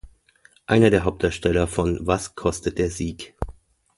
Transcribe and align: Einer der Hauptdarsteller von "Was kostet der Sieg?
Einer 0.65 0.89
der 0.89 1.03
Hauptdarsteller 1.03 1.67
von 1.67 2.07
"Was 2.07 2.33
kostet 2.33 2.79
der 2.79 2.89
Sieg? 2.89 3.35